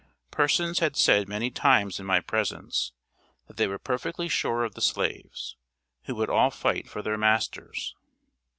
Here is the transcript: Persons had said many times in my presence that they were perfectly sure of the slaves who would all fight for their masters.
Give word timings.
Persons 0.31 0.79
had 0.79 0.95
said 0.97 1.29
many 1.29 1.51
times 1.51 1.99
in 1.99 2.07
my 2.07 2.21
presence 2.21 2.91
that 3.47 3.57
they 3.57 3.67
were 3.67 3.77
perfectly 3.77 4.27
sure 4.27 4.63
of 4.63 4.73
the 4.73 4.81
slaves 4.81 5.55
who 6.05 6.15
would 6.15 6.27
all 6.31 6.49
fight 6.49 6.89
for 6.89 7.03
their 7.03 7.19
masters. 7.19 7.95